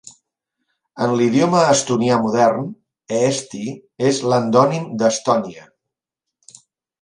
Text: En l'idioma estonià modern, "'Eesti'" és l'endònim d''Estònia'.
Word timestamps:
En 1.07 1.11
l'idioma 1.19 1.59
estonià 1.73 2.17
modern, 2.23 2.65
"'Eesti'" 3.17 3.75
és 4.09 4.23
l'endònim 4.31 4.89
d''Estònia'. 5.03 5.69